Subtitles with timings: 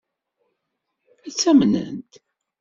[1.27, 2.11] Ad tt-amnent?